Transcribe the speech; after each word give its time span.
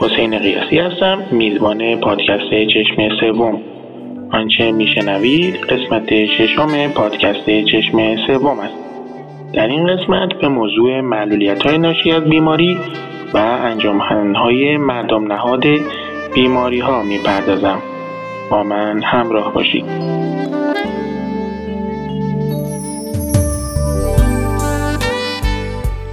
حسین 0.00 0.38
قیاسی 0.38 0.78
هستم. 0.78 1.22
میزبان 1.30 2.00
پادکست 2.00 2.50
چشم 2.50 3.08
سوم. 3.20 3.60
آنچه 4.32 4.72
میشنوید 4.72 5.56
قسمت 5.56 6.26
ششم 6.26 6.88
پادکست 6.88 7.50
چشم 7.72 8.16
سوم 8.26 8.58
است. 8.58 8.74
در 9.52 9.66
این 9.66 9.86
قسمت 9.86 10.32
به 10.40 10.48
موضوع 10.48 11.00
معلولیت 11.00 11.62
های 11.62 11.78
ناشی 11.78 12.12
از 12.12 12.24
بیماری 12.24 12.78
و 13.34 13.38
های 14.34 14.76
مردم 14.76 15.32
نهاد 15.32 15.64
بیماری 16.34 16.80
ها 16.80 17.02
می‌پردازم. 17.02 17.82
با 18.50 18.62
من 18.62 19.02
همراه 19.02 19.52
باشید. 19.52 19.84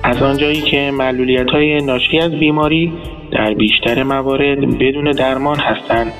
از 0.03 0.21
آنجایی 0.21 0.61
که 0.61 0.91
معلولیت 0.91 1.49
های 1.49 1.81
ناشی 1.81 2.19
از 2.19 2.31
بیماری 2.31 2.93
در 3.31 3.53
بیشتر 3.53 4.03
موارد 4.03 4.77
بدون 4.77 5.11
درمان 5.11 5.59
هستند 5.59 6.13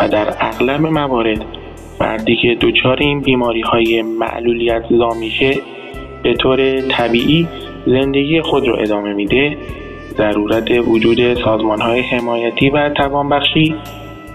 و 0.00 0.08
در 0.08 0.34
اغلب 0.40 0.80
موارد 0.80 1.44
فردی 1.98 2.36
که 2.36 2.56
دچار 2.60 2.96
این 3.00 3.20
بیماری 3.20 3.60
های 3.60 4.02
معلولیت 4.02 4.82
زا 4.90 5.08
میشه 5.20 5.54
به 6.22 6.34
طور 6.34 6.80
طبیعی 6.80 7.48
زندگی 7.86 8.42
خود 8.42 8.68
را 8.68 8.76
ادامه 8.76 9.14
میده 9.14 9.56
ضرورت 10.18 10.70
وجود 10.70 11.34
سازمان 11.34 11.80
های 11.80 12.00
حمایتی 12.00 12.70
و 12.70 12.88
توانبخشی 12.88 13.74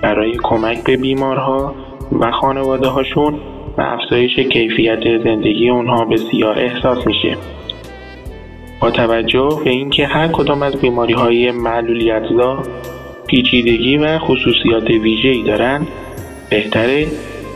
برای 0.01 0.37
کمک 0.43 0.83
به 0.83 0.97
بیمارها 0.97 1.75
و 2.19 2.31
خانواده 2.31 2.87
هاشون 2.87 3.39
و 3.77 3.81
افزایش 3.81 4.39
کیفیت 4.39 5.23
زندگی 5.23 5.69
اونها 5.69 6.05
بسیار 6.05 6.59
احساس 6.59 7.07
میشه. 7.07 7.37
با 8.79 8.91
توجه 8.91 9.49
به 9.63 9.69
اینکه 9.69 10.07
هر 10.07 10.27
کدام 10.27 10.63
از 10.63 10.75
بیماری 10.75 11.13
های 11.13 11.51
معلولیت 11.51 12.23
پیچیدگی 13.27 13.97
و 13.97 14.19
خصوصیات 14.19 14.89
ویژه‌ای 14.89 15.43
دارند 15.43 15.87
بهتره 16.49 17.07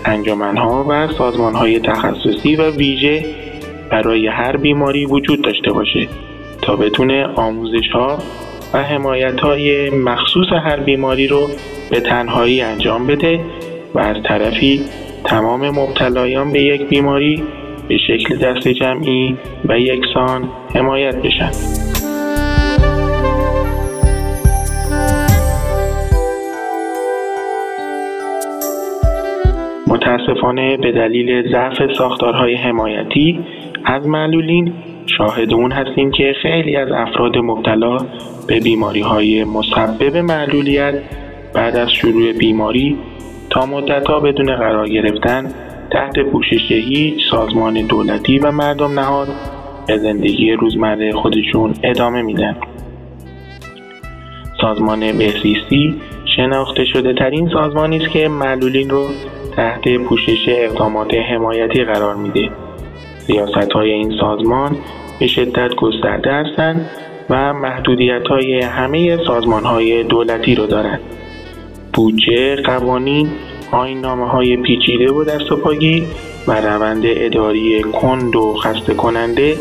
انجمنها 0.06 0.86
و 0.90 1.08
سازمانهای 1.08 1.80
تخصصی 1.80 2.56
و 2.56 2.72
ویژه 2.72 3.26
برای 3.92 4.28
هر 4.28 4.58
بیماری 4.58 5.06
وجود 5.06 5.42
داشته 5.42 5.72
باشه. 5.72 6.08
تا 6.68 6.76
بتونه 6.76 7.26
آموزش 7.26 7.90
ها 7.94 8.18
و 8.74 8.84
حمایت 8.84 9.40
های 9.40 9.90
مخصوص 9.90 10.48
هر 10.64 10.80
بیماری 10.80 11.28
رو 11.28 11.50
به 11.90 12.00
تنهایی 12.00 12.62
انجام 12.62 13.08
بده 13.08 13.40
و 13.96 14.00
از 14.00 14.16
طرفی 14.24 14.82
تمام 15.24 15.70
مبتلایان 15.70 16.52
به 16.52 16.62
یک 16.62 16.82
بیماری 16.82 17.44
به 17.88 17.98
شکل 17.98 18.36
دست 18.36 18.68
جمعی 18.68 19.38
و 19.66 19.80
یکسان 19.80 20.50
حمایت 20.76 21.16
بشن. 21.16 21.52
متاسفانه 29.88 30.78
به 30.78 30.92
دلیل 30.92 31.52
ضعف 31.52 31.94
ساختارهای 31.98 32.56
حمایتی 32.56 33.40
از 33.86 34.08
معلولین 34.08 34.74
شاهد 35.18 35.54
اون 35.54 35.72
هستیم 35.72 36.12
که 36.12 36.34
خیلی 36.42 36.76
از 36.76 36.92
افراد 36.92 37.38
مبتلا 37.38 37.98
به 38.48 38.60
بیماری 38.60 39.02
های 39.02 39.44
مسبب 39.44 40.18
معلولیت 40.18 40.96
بعد 41.54 41.76
از 41.76 41.92
شروع 41.92 42.34
بیماری 42.34 42.98
تا 43.50 43.66
مدتها 43.66 44.20
بدون 44.20 44.56
قرار 44.56 44.90
گرفتن 44.90 45.54
تحت 45.92 46.20
پوشش 46.20 46.72
هیچ 46.72 47.32
سازمان 47.32 47.74
دولتی 47.74 48.40
و 48.40 48.52
مردم 48.52 49.00
نهاد 49.00 49.28
به 49.88 49.98
زندگی 49.98 50.52
روزمره 50.52 51.12
خودشون 51.12 51.74
ادامه 51.84 52.22
میدن. 52.22 52.56
سازمان 54.62 55.00
بهزیستی 55.00 55.96
شناخته 56.36 56.86
شده 56.86 57.14
ترین 57.14 57.50
سازمانی 57.50 57.98
است 57.98 58.12
که 58.12 58.28
معلولین 58.28 58.90
رو 58.90 59.08
تحت 59.56 59.98
پوشش 59.98 60.46
اقدامات 60.48 61.14
حمایتی 61.14 61.84
قرار 61.84 62.16
میده. 62.16 62.50
سیاست 63.28 63.72
های 63.72 63.92
این 63.92 64.14
سازمان 64.20 64.78
به 65.20 65.28
شدت 65.28 65.76
گسترده 65.76 66.32
هستند 66.32 66.90
و 67.30 67.54
محدودیت 67.54 68.28
های 68.28 68.62
همه 68.62 69.18
سازمان 69.28 69.64
های 69.64 70.04
دولتی 70.04 70.56
رو 70.56 70.66
دارند. 70.66 71.00
بودجه، 71.94 72.56
قوانین 72.56 73.30
نامه 74.02 74.28
های 74.30 74.58
پیچیده 74.58 75.12
و 75.12 75.24
دست 75.24 75.52
و 75.52 75.56
پاگی 75.56 76.04
و 76.48 76.52
روند 76.62 77.04
اداری 77.06 77.84
کند 77.84 78.36
و 78.36 78.54
خسته 78.54 78.94
کننده 78.94 79.58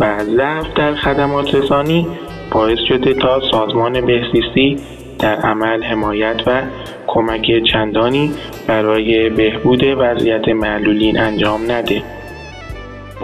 و 0.00 0.24
ضعف 0.24 0.66
در 0.76 0.94
خدمات 0.94 1.54
رسانی 1.54 2.06
باعث 2.50 2.78
شده 2.88 3.14
تا 3.14 3.40
سازمان 3.50 4.06
بهزیستی 4.06 4.76
در 5.18 5.34
عمل 5.34 5.82
حمایت 5.82 6.42
و 6.46 6.62
کمک 7.06 7.62
چندانی 7.72 8.32
برای 8.66 9.30
بهبود 9.30 9.84
وضعیت 9.84 10.48
معلولین 10.48 11.20
انجام 11.20 11.70
نده. 11.70 12.02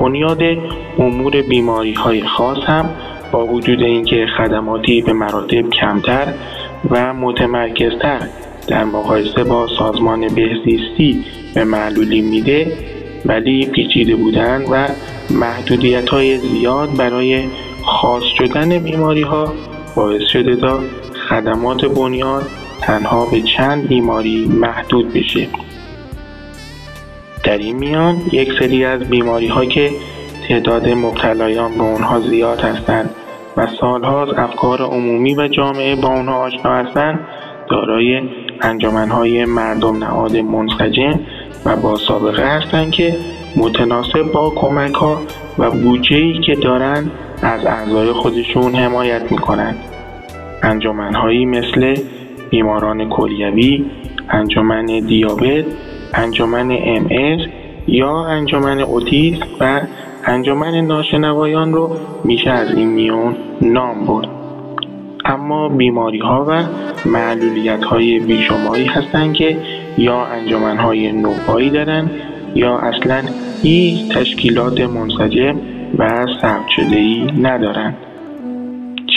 بنیاد 0.00 0.42
امور 0.98 1.42
بیماری 1.42 1.92
های 1.92 2.22
خاص 2.22 2.58
هم 2.58 2.90
با 3.32 3.46
وجود 3.46 3.82
اینکه 3.82 4.26
خدماتی 4.36 5.02
به 5.02 5.12
مراتب 5.12 5.70
کمتر 5.70 6.34
و 6.90 7.14
متمرکزتر 7.14 8.28
در 8.68 8.84
مقایسه 8.84 9.44
با 9.44 9.66
سازمان 9.78 10.20
بهزیستی 10.20 11.24
به 11.54 11.64
معلولی 11.64 12.20
میده 12.20 12.72
ولی 13.24 13.66
پیچیده 13.66 14.16
بودن 14.16 14.64
و 14.70 14.88
محدودیت 15.30 16.08
های 16.08 16.38
زیاد 16.38 16.96
برای 16.96 17.44
خاص 17.86 18.24
شدن 18.38 18.78
بیماری 18.78 19.22
ها 19.22 19.52
باعث 19.96 20.22
شده 20.32 20.56
تا 20.56 20.80
خدمات 21.28 21.84
بنیاد 21.84 22.46
تنها 22.80 23.26
به 23.26 23.42
چند 23.42 23.88
بیماری 23.88 24.46
محدود 24.46 25.12
بشه. 25.12 25.48
در 27.44 27.58
این 27.58 27.76
میان. 27.76 28.22
یک 28.32 28.52
سری 28.58 28.84
از 28.84 29.00
بیماری 29.00 29.46
ها 29.46 29.64
که 29.64 29.90
تعداد 30.48 30.88
مبتلایان 30.88 31.74
به 31.74 31.82
اونها 31.82 32.20
زیاد 32.20 32.60
هستند 32.60 33.10
و 33.56 33.66
سالها 33.80 34.22
افکار 34.22 34.82
عمومی 34.82 35.34
و 35.34 35.48
جامعه 35.48 35.96
با 35.96 36.08
اونها 36.08 36.34
آشنا 36.34 36.74
هستند 36.74 37.20
دارای 37.70 38.20
انجمنهای 38.60 39.44
مردم 39.44 39.96
نهاد 39.96 40.36
منسجم 40.36 41.20
و 41.64 41.76
با 41.76 41.96
سابقه 41.96 42.46
هستند 42.46 42.90
که 42.90 43.16
متناسب 43.56 44.22
با 44.22 44.50
کمک 44.50 44.94
ها 44.94 45.22
و 45.58 45.70
بودجه 45.70 46.32
که 46.46 46.54
دارند 46.54 47.10
از 47.42 47.66
اعضای 47.66 48.12
خودشون 48.12 48.74
حمایت 48.74 49.32
می‌کنند 49.32 49.76
انجمنهایی 50.62 51.46
مثل 51.46 51.94
بیماران 52.50 53.08
کلیوی 53.08 53.84
انجمن 54.30 54.86
دیابت 54.86 55.64
انجمن 56.16 56.70
ام 56.70 57.08
یا 57.86 58.24
انجمن 58.24 58.80
اوتیس 58.80 59.38
و 59.60 59.80
انجمن 60.24 60.74
ناشنوایان 60.74 61.72
رو 61.72 61.96
میشه 62.24 62.50
از 62.50 62.74
این 62.76 62.88
میون 62.88 63.36
نام 63.62 64.06
برد 64.06 64.28
اما 65.24 65.68
بیماری 65.68 66.18
ها 66.18 66.46
و 66.48 66.62
معلولیت 67.08 67.84
های 67.84 68.18
بیشماری 68.18 68.84
هستند 68.84 69.34
که 69.34 69.56
یا 69.98 70.24
انجمن 70.24 70.76
های 70.76 71.12
نوپایی 71.12 71.70
دارند 71.70 72.10
یا 72.54 72.78
اصلا 72.78 73.22
هیچ 73.62 74.08
تشکیلات 74.12 74.80
منسجم 74.80 75.56
و 75.98 76.26
ثبت 76.42 76.68
شده 76.76 76.96
ای 76.96 77.26
ندارند. 77.42 77.96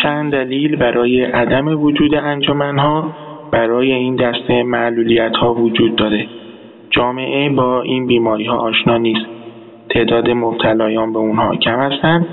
چند 0.04 0.32
دلیل 0.32 0.76
برای 0.76 1.24
عدم 1.24 1.68
وجود 1.68 2.16
انجمن 2.16 2.80
ها 2.80 3.12
برای 3.52 3.92
این 3.92 4.16
دسته 4.16 4.64
معلولیت 4.64 5.36
ها 5.36 5.54
وجود 5.54 5.96
داره. 5.96 6.28
جامعه 6.90 7.50
با 7.50 7.82
این 7.82 8.08
بیماری 8.08 8.46
ها 8.46 8.58
آشنا 8.58 8.98
نیست. 8.98 9.26
تعداد 9.90 10.30
مبتلایان 10.30 11.14
به 11.14 11.20
اونها 11.20 11.56
کم 11.56 11.80
هستند 11.80 12.28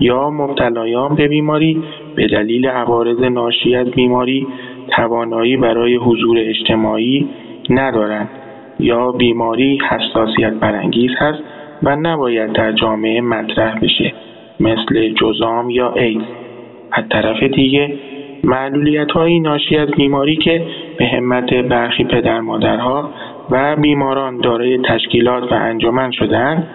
یا 0.00 0.30
مبتلایان 0.30 1.14
به 1.14 1.28
بیماری 1.28 1.82
به 2.16 2.26
دلیل 2.26 2.66
عوارض 2.66 3.20
ناشی 3.20 3.74
از 3.74 3.90
بیماری 3.90 4.46
توانایی 4.96 5.56
برای 5.56 5.96
حضور 5.96 6.36
اجتماعی 6.40 7.28
ندارند 7.70 8.28
یا 8.80 9.12
بیماری 9.12 9.78
حساسیت 9.90 10.52
برانگیز 10.52 11.10
هست 11.18 11.38
و 11.82 11.96
نباید 11.96 12.52
در 12.52 12.72
جامعه 12.72 13.20
مطرح 13.20 13.78
بشه 13.78 14.12
مثل 14.60 15.08
جزام 15.08 15.70
یا 15.70 15.92
ایدز 15.92 16.24
از 16.92 17.04
طرف 17.10 17.42
دیگه 17.42 17.94
معلولیت 18.44 19.10
هایی 19.10 19.40
ناشی 19.40 19.76
از 19.76 19.88
بیماری 19.90 20.36
که 20.36 20.66
به 20.98 21.06
همت 21.06 21.54
برخی 21.54 22.04
پدر 22.04 22.40
مادرها 22.40 23.10
و 23.52 23.76
بیماران 23.76 24.36
دارای 24.36 24.78
تشکیلات 24.78 25.52
و 25.52 25.54
انجمن 25.54 26.10
شدن 26.10 26.66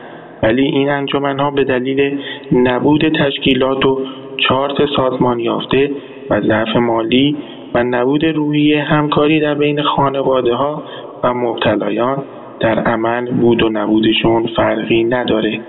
ولی 0.43 0.65
این 0.65 0.89
انجمن 0.89 1.39
ها 1.39 1.51
به 1.51 1.63
دلیل 1.63 2.19
نبود 2.51 3.09
تشکیلات 3.19 3.85
و 3.85 3.99
چارت 4.37 4.85
سازمان 4.95 5.39
یافته 5.39 5.91
و 6.29 6.41
ضعف 6.41 6.75
مالی 6.75 7.37
و 7.73 7.83
نبود 7.83 8.25
روحیه 8.25 8.83
همکاری 8.83 9.39
در 9.39 9.53
بین 9.53 9.81
خانواده 9.81 10.53
ها 10.53 10.83
و 11.23 11.33
مبتلایان 11.33 12.23
در 12.59 12.79
عمل 12.79 13.31
بود 13.31 13.63
و 13.63 13.69
نبودشون 13.69 14.47
فرقی 14.55 15.03
نداره. 15.03 15.59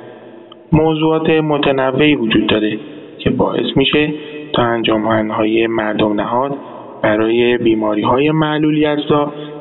موضوعات 0.72 1.30
متنوعی 1.30 2.14
وجود 2.14 2.46
داره 2.46 2.78
که 3.18 3.30
باعث 3.30 3.76
میشه 3.76 4.12
تا 4.52 4.62
انجمنهای 4.62 5.66
مردم 5.66 6.12
نهاد 6.12 6.56
برای 7.02 7.58
بیماری 7.58 8.02
های 8.02 8.30
معلولیت 8.30 8.98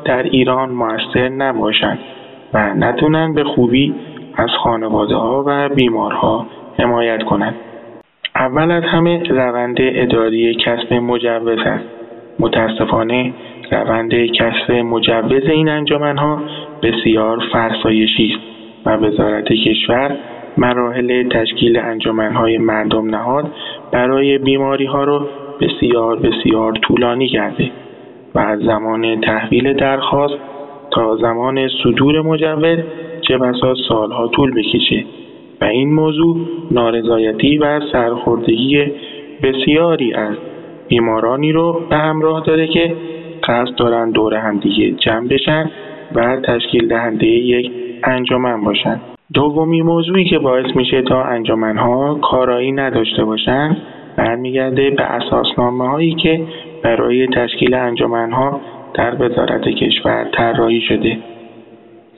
در 0.05 0.23
ایران 0.23 0.69
موثر 0.69 1.29
نباشند 1.29 1.99
و 2.53 2.73
نتونن 2.73 3.33
به 3.33 3.43
خوبی 3.43 3.95
از 4.35 4.49
خانواده 4.63 5.15
ها 5.15 5.43
و 5.47 5.69
بیمارها 5.69 6.47
حمایت 6.79 7.23
کنند. 7.23 7.55
اول 8.35 8.71
از 8.71 8.83
همه 8.83 9.23
روند 9.23 9.77
اداری 9.79 10.55
کسب 10.55 10.93
مجوز 10.93 11.59
است. 11.65 11.85
متاسفانه 12.39 13.33
روند 13.71 14.13
کسب 14.13 14.71
مجوز 14.71 15.43
این 15.49 15.69
انجمنها 15.69 16.41
بسیار 16.83 17.39
فرسایشی 17.51 18.33
است 18.35 18.43
و 18.85 19.05
وزارت 19.05 19.47
کشور 19.47 20.17
مراحل 20.57 21.29
تشکیل 21.29 21.77
انجمنهای 21.77 22.57
مردم 22.57 23.15
نهاد 23.15 23.51
برای 23.91 24.37
بیماری 24.37 24.85
ها 24.85 25.03
رو 25.03 25.27
بسیار 25.61 26.19
بسیار 26.19 26.73
طولانی 26.73 27.27
کرده 27.27 27.71
و 28.35 28.39
از 28.39 28.59
زمان 28.59 29.21
تحویل 29.21 29.73
درخواست 29.73 30.37
تا 30.91 31.15
زمان 31.15 31.67
صدور 31.83 32.21
مجوز 32.21 32.77
چه 33.21 33.37
بسا 33.37 33.75
سالها 33.89 34.27
طول 34.27 34.51
بکشه 34.51 35.05
و 35.61 35.65
این 35.65 35.93
موضوع 35.93 36.37
نارضایتی 36.71 37.57
و 37.57 37.79
سرخوردگی 37.91 38.91
بسیاری 39.43 40.13
از 40.13 40.35
بیمارانی 40.87 41.51
رو 41.51 41.81
به 41.89 41.97
همراه 41.97 42.43
داره 42.45 42.67
که 42.67 42.95
قصد 43.43 43.75
دارن 43.75 44.11
دور 44.11 44.33
همدیگه 44.33 44.91
جمع 44.91 45.27
بشن 45.27 45.71
و 46.15 46.41
تشکیل 46.43 46.87
دهنده 46.87 47.27
یک 47.27 47.71
انجمن 48.03 48.63
باشن. 48.63 49.01
دومی 49.33 49.81
موضوعی 49.81 50.25
که 50.25 50.39
باعث 50.39 50.75
میشه 50.75 51.01
تا 51.01 51.23
انجمنها 51.23 52.15
کارایی 52.15 52.71
نداشته 52.71 53.25
باشن 53.25 53.77
برمیگرده 54.17 54.89
به 54.89 55.03
اساسنامه 55.03 55.89
هایی 55.89 56.15
که 56.15 56.41
برای 56.83 57.27
تشکیل 57.27 57.73
انجمنها 57.73 58.61
در 58.93 59.23
وزارت 59.23 59.61
کشور 59.61 60.27
طراحی 60.33 60.81
شده. 60.81 61.17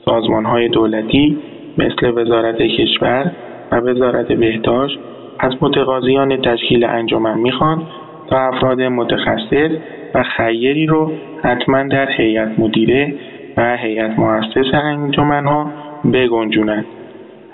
سازمان 0.04 0.44
های 0.44 0.68
دولتی 0.68 1.38
مثل 1.78 2.12
وزارت 2.18 2.56
کشور 2.62 3.30
و 3.72 3.76
وزارت 3.76 4.32
بهداشت 4.32 4.98
از 5.38 5.52
متقاضیان 5.60 6.36
تشکیل 6.36 6.84
انجمن 6.84 7.38
می‌خوان 7.38 7.82
تا 8.26 8.38
افراد 8.38 8.80
متخصص 8.80 9.70
و 10.14 10.22
خیری 10.22 10.86
رو 10.86 11.12
حتما 11.42 11.82
در 11.82 12.10
هیئت 12.10 12.58
مدیره 12.58 13.14
و 13.56 13.76
هیئت 13.76 14.18
مؤسس 14.18 14.74
انجمنها 14.74 15.70
بگنجونند. 16.12 16.84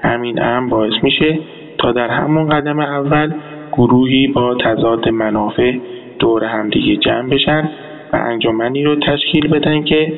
همین 0.03 0.43
امر 0.43 0.71
باعث 0.71 0.93
میشه 1.03 1.39
تا 1.79 1.93
در 1.93 2.09
همون 2.09 2.49
قدم 2.49 2.81
اول 2.81 3.33
گروهی 3.73 4.27
با 4.27 4.55
تضاد 4.55 5.09
منافع 5.09 5.79
دور 6.19 6.45
همدیگه 6.45 6.97
جمع 6.97 7.29
بشن 7.29 7.71
و 8.13 8.17
انجمنی 8.17 8.85
رو 8.85 8.97
تشکیل 8.97 9.49
بدن 9.49 9.85
که 9.85 10.13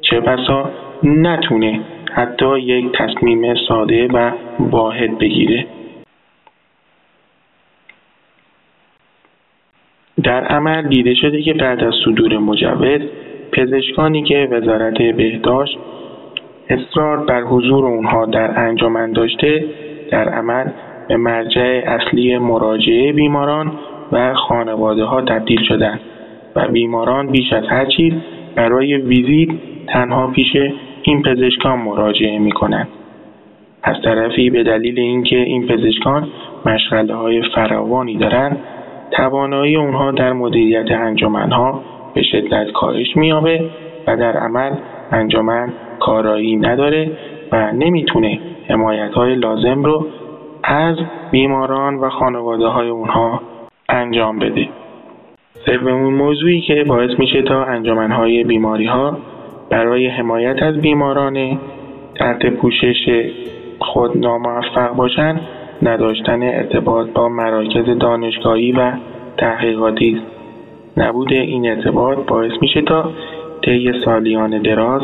چه 0.00 0.20
بسا 0.20 0.70
نتونه 1.02 1.80
حتی 2.12 2.60
یک 2.60 2.92
تصمیم 2.94 3.54
ساده 3.68 4.06
و 4.06 4.30
واحد 4.60 5.18
بگیره. 5.18 5.66
در 10.22 10.44
عمل 10.44 10.88
دیده 10.88 11.14
شده 11.14 11.42
که 11.42 11.52
بعد 11.52 11.84
از 11.84 11.94
صدور 12.04 12.38
مجوز 12.38 13.00
پزشکانی 13.52 14.22
که 14.22 14.48
وزارت 14.50 14.98
بهداشت 14.98 15.78
اصرار 16.68 17.24
بر 17.24 17.42
حضور 17.42 17.86
اونها 17.86 18.26
در 18.26 18.60
انجمن 18.60 19.12
داشته 19.12 19.64
در 20.10 20.28
عمل 20.28 20.64
به 21.08 21.16
مرجع 21.16 21.82
اصلی 21.86 22.38
مراجعه 22.38 23.12
بیماران 23.12 23.72
و 24.12 24.34
خانواده 24.34 25.04
ها 25.04 25.20
تبدیل 25.20 25.62
شدند 25.68 26.00
و 26.56 26.68
بیماران 26.68 27.26
بیش 27.26 27.52
از 27.52 27.64
هر 27.68 27.84
چیز 27.84 28.12
برای 28.56 28.96
ویزیت 28.96 29.48
تنها 29.86 30.26
پیش 30.26 30.56
این 31.02 31.22
پزشکان 31.22 31.78
مراجعه 31.78 32.38
می 32.38 32.52
کنند. 32.52 32.88
از 33.82 33.96
طرفی 34.04 34.50
به 34.50 34.62
دلیل 34.62 35.00
اینکه 35.00 35.36
این 35.36 35.66
پزشکان 35.66 36.28
مشغله 36.66 37.14
های 37.14 37.42
فراوانی 37.54 38.16
دارند 38.16 38.58
توانایی 39.10 39.76
اونها 39.76 40.10
در 40.10 40.32
مدیریت 40.32 40.90
انجمنها 40.90 41.82
به 42.14 42.22
شدت 42.22 42.72
کاهش 42.72 43.16
مییابه 43.16 43.60
و 44.06 44.16
در 44.16 44.36
عمل 44.36 44.72
انجمن 45.12 45.72
کارایی 46.00 46.56
نداره 46.56 47.10
و 47.52 47.72
نمی‌تونه 47.72 48.38
حمایت 48.68 49.10
های 49.10 49.34
لازم 49.34 49.82
رو 49.84 50.06
از 50.66 50.96
بیماران 51.30 51.94
و 51.94 52.10
خانواده 52.10 52.66
های 52.66 52.88
اونها 52.88 53.40
انجام 53.88 54.38
بده. 54.38 54.68
سومین 55.66 56.14
موضوعی 56.14 56.60
که 56.60 56.84
باعث 56.88 57.10
میشه 57.18 57.42
تا 57.42 57.64
انجمنهای 57.64 58.44
بیماری 58.44 58.86
ها 58.86 59.18
برای 59.70 60.06
حمایت 60.06 60.62
از 60.62 60.80
بیماران 60.80 61.58
تحت 62.14 62.46
پوشش 62.46 63.30
خود 63.78 64.18
ناموفق 64.18 64.94
باشند 64.96 65.40
نداشتن 65.82 66.42
ارتباط 66.42 67.08
با 67.10 67.28
مراکز 67.28 67.98
دانشگاهی 67.98 68.72
و 68.72 68.92
تحقیقاتی 69.38 70.10
است 70.10 70.34
نبود 70.96 71.32
این 71.32 71.70
ارتباط 71.70 72.18
باعث 72.18 72.52
میشه 72.60 72.82
تا 72.82 73.10
طی 73.64 73.92
سالیان 74.04 74.62
دراز 74.62 75.02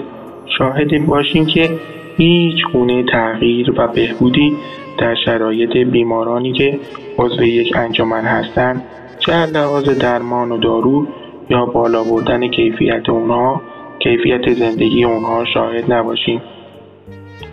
شاهد 0.58 1.06
باشیم 1.06 1.46
که 1.46 1.70
هیچ 2.16 2.56
گونه 2.72 3.02
تغییر 3.02 3.80
و 3.80 3.88
بهبودی 3.88 4.56
در 4.98 5.14
شرایط 5.24 5.76
بیمارانی 5.76 6.52
که 6.52 6.78
عضو 7.18 7.42
یک 7.42 7.76
انجمن 7.76 8.24
هستند 8.24 8.82
چه 9.18 9.32
لحاظ 9.32 9.88
درمان 9.88 10.52
و 10.52 10.58
دارو 10.58 11.06
یا 11.50 11.66
بالا 11.66 12.04
بردن 12.04 12.48
کیفیت 12.48 13.08
اونها 13.08 13.60
کیفیت 13.98 14.52
زندگی 14.52 15.04
اونها 15.04 15.44
شاهد 15.44 15.92
نباشیم. 15.92 16.42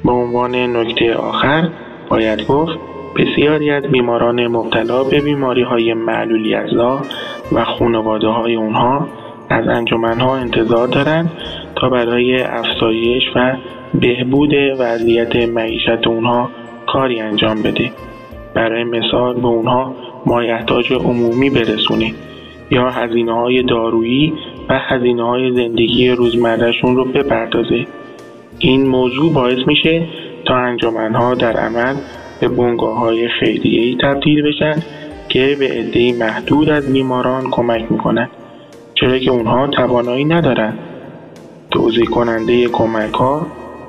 به 0.05 0.11
عنوان 0.11 0.55
نکته 0.55 1.13
آخر 1.13 1.69
باید 2.09 2.47
گفت 2.47 2.79
بسیاری 3.15 3.71
از 3.71 3.83
بیماران 3.83 4.47
مبتلا 4.47 5.03
به 5.03 5.21
بیماری 5.21 5.61
های 5.61 5.93
معلولی 5.93 6.55
ازا 6.55 7.01
و 7.51 7.63
خانواده 7.63 8.27
های 8.27 8.55
اونها 8.55 9.07
از 9.49 9.67
انجمنها 9.67 10.37
انتظار 10.37 10.87
دارند 10.87 11.31
تا 11.75 11.89
برای 11.89 12.41
افزایش 12.41 13.23
و 13.35 13.57
بهبود 13.93 14.53
وضعیت 14.79 15.35
معیشت 15.35 16.07
اونها 16.07 16.49
کاری 16.97 17.19
انجام 17.19 17.61
بده 17.61 17.91
برای 18.53 18.83
مثال 18.83 19.33
به 19.33 19.47
اونها 19.47 19.95
مایحتاج 20.25 20.93
عمومی 20.93 21.49
برسونه 21.49 22.13
یا 22.71 22.89
هزینه 22.89 23.33
های 23.33 23.63
دارویی 23.63 24.33
و 24.69 24.79
هزینه 24.79 25.23
های 25.23 25.51
زندگی 25.51 26.09
روزمرهشون 26.09 26.95
رو 26.95 27.05
بپردازه 27.05 27.87
این 28.59 28.87
موضوع 28.87 29.33
باعث 29.33 29.57
میشه 29.67 30.07
تا 30.45 30.55
انجمنها 30.55 31.35
در 31.35 31.57
عمل 31.57 31.95
به 32.39 32.47
بنگاه 32.47 32.99
های 32.99 33.27
خیریه‌ای 33.27 33.97
تبدیل 34.01 34.47
بشن 34.47 34.75
که 35.29 35.55
به 35.59 35.67
عدهای 35.67 36.11
محدود 36.11 36.69
از 36.69 36.93
بیماران 36.93 37.49
کمک 37.51 37.91
می‌کنند 37.91 38.29
چرا 38.93 39.19
که 39.19 39.31
اونها 39.31 39.67
توانایی 39.67 40.25
ندارند 40.25 40.79
توضیح 41.71 42.05
کننده 42.05 42.67
کمک 42.67 43.13
ها 43.13 43.47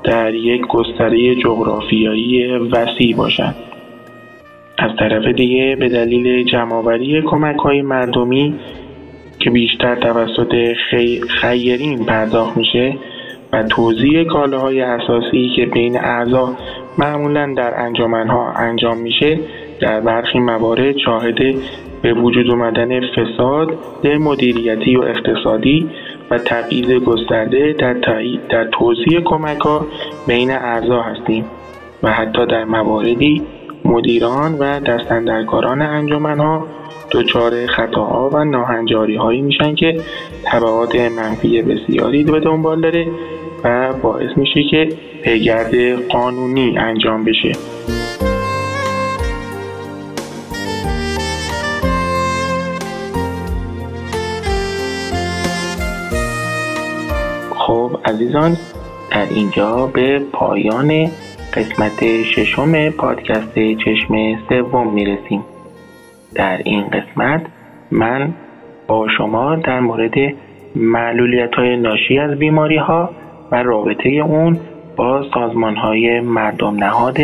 در 0.09 0.35
یک 0.35 0.61
گستره 0.67 1.35
جغرافیایی 1.35 2.47
وسیع 2.57 3.15
باشند 3.15 3.55
از 4.77 4.91
طرف 4.99 5.35
دیگه 5.35 5.75
به 5.79 5.89
دلیل 5.89 6.43
جمعآوری 6.43 7.21
کمک 7.21 7.55
های 7.55 7.81
مردمی 7.81 8.55
که 9.39 9.49
بیشتر 9.49 9.95
توسط 9.95 10.73
خی... 10.89 11.21
خیرین 11.21 12.05
پرداخت 12.05 12.57
میشه 12.57 12.97
و 13.53 13.63
توزیع 13.63 14.23
کالاهای 14.23 14.81
اساسی 14.81 15.51
که 15.55 15.65
بین 15.65 15.97
اعضا 15.97 16.55
معمولا 16.97 17.53
در 17.57 17.73
انجامنها 17.85 18.53
انجام 18.53 18.97
میشه 18.97 19.39
در 19.81 19.99
برخی 20.01 20.39
موارد 20.39 20.97
شاهد 20.97 21.37
به 22.01 22.13
وجود 22.13 22.51
آمدن 22.51 22.99
فساد 22.99 23.77
مدیریتی 24.19 24.95
و 24.95 25.01
اقتصادی 25.01 25.89
و 26.31 26.37
تبعیض 26.37 26.91
گسترده 27.03 27.73
در, 27.73 27.93
در 28.49 28.67
توزیع 28.71 29.21
کمک 29.25 29.59
ها 29.59 29.87
بین 30.27 30.51
اعضا 30.51 31.01
هستیم 31.01 31.45
و 32.03 32.11
حتی 32.11 32.45
در 32.45 32.63
مواردی 32.63 33.41
مدیران 33.85 34.53
و 34.53 34.79
دستندرکاران 34.79 35.81
انجمنها 35.81 36.67
دچار 37.11 37.65
خطاها 37.65 38.29
و 38.33 38.45
ناهنجاری 38.45 39.15
هایی 39.15 39.41
میشن 39.41 39.75
که 39.75 40.01
تبعات 40.43 40.95
منفی 40.95 41.61
بسیاری 41.61 42.23
به 42.23 42.39
دنبال 42.39 42.81
داره 42.81 43.07
و 43.63 43.93
باعث 43.93 44.37
میشه 44.37 44.63
که 44.63 44.89
پیگرد 45.23 45.75
قانونی 46.07 46.77
انجام 46.77 47.23
بشه. 47.23 47.51
عزیزان 58.19 58.57
در 59.11 59.25
اینجا 59.29 59.85
به 59.85 60.19
پایان 60.33 61.09
قسمت 61.53 62.23
ششم 62.23 62.89
پادکست 62.89 63.59
چشم 63.59 64.37
سوم 64.49 64.93
می‌رسیم. 64.93 65.43
در 66.35 66.57
این 66.57 66.83
قسمت 66.87 67.45
من 67.91 68.33
با 68.87 69.07
شما 69.17 69.55
در 69.55 69.79
مورد 69.79 70.13
معلولیت 70.75 71.55
های 71.55 71.77
ناشی 71.77 72.19
از 72.19 72.39
بیماری 72.39 72.77
ها 72.77 73.09
و 73.51 73.63
رابطه 73.63 74.09
اون 74.09 74.59
با 74.95 75.25
سازمان 75.33 75.75
های 75.75 76.19
مردم 76.19 76.75
نهاد 76.83 77.17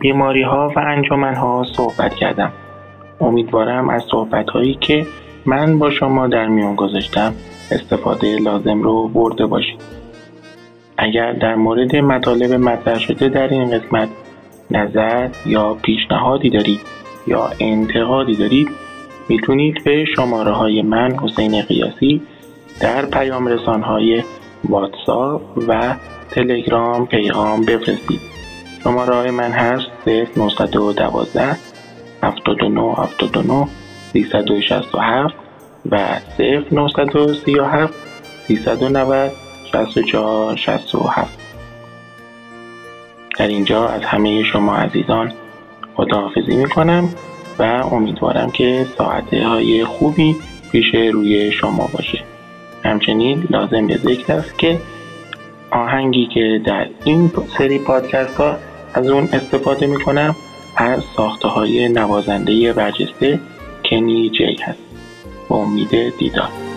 بیماری 0.00 0.42
ها 0.42 0.72
و 0.76 0.78
انجامن 0.78 1.34
ها 1.34 1.64
صحبت 1.72 2.14
کردم. 2.14 2.52
امیدوارم 3.20 3.88
از 3.88 4.02
صحبت 4.10 4.50
هایی 4.50 4.74
که 4.74 5.06
من 5.46 5.78
با 5.78 5.90
شما 5.90 6.26
در 6.26 6.46
میان 6.46 6.74
گذاشتم 6.74 7.34
استفاده 7.70 8.36
لازم 8.38 8.82
رو 8.82 9.08
برده 9.08 9.46
باشید. 9.46 9.98
اگر 10.98 11.32
در 11.32 11.54
مورد 11.54 11.96
مطالب 11.96 12.52
مطرح 12.52 12.98
شده 12.98 13.28
در 13.28 13.48
این 13.48 13.78
قسمت 13.78 14.08
نظر 14.70 15.28
یا 15.46 15.74
پیشنهادی 15.74 16.50
دارید 16.50 16.80
یا 17.26 17.50
انتقادی 17.60 18.36
دارید 18.36 18.68
می‌تونید 19.28 19.84
به 19.84 20.04
شماره 20.16 20.52
های 20.52 20.82
من 20.82 21.16
حسین 21.22 21.62
قیاسی 21.62 22.22
در 22.80 23.06
پیام 23.06 23.46
رسان 23.46 23.82
های 23.82 24.22
واتساپ 24.64 25.42
و 25.68 25.94
تلگرام 26.30 27.06
پیغام 27.06 27.60
بفرستید. 27.60 28.20
شماره 28.84 29.14
های 29.14 29.30
من 29.30 29.50
هست 29.50 30.08
0912 30.36 31.56
79 32.22 32.94
79 32.94 33.68
367 34.12 35.34
و 35.90 36.20
0937 36.70 37.94
390 38.48 39.47
64 39.72 40.56
67 40.56 41.38
در 43.38 43.46
اینجا 43.46 43.88
از 43.88 44.02
همه 44.02 44.44
شما 44.44 44.76
عزیزان 44.76 45.32
خداحافظی 45.96 46.56
می‌کنم 46.56 47.08
و 47.58 47.62
امیدوارم 47.62 48.50
که 48.50 48.86
ساعته 48.98 49.46
های 49.46 49.84
خوبی 49.84 50.36
پیش 50.72 50.94
روی 51.12 51.52
شما 51.52 51.90
باشه. 51.92 52.24
همچنین 52.84 53.46
لازم 53.50 53.86
به 53.86 53.96
ذکر 53.96 54.32
است 54.32 54.58
که 54.58 54.80
آهنگی 55.70 56.26
که 56.26 56.60
در 56.66 56.86
این 57.04 57.30
سری 57.58 57.78
پادکست 57.78 58.34
ها 58.34 58.56
از 58.94 59.08
اون 59.08 59.28
استفاده 59.32 59.86
می‌کنم 59.86 60.36
از 60.76 61.02
ساخته 61.16 61.48
های 61.48 61.88
نوازنده 61.88 62.72
برجسته 62.72 63.40
کنی 63.84 64.30
جی 64.30 64.56
هست. 64.62 64.78
با 65.48 65.56
امید 65.56 66.18
دیدار. 66.18 66.67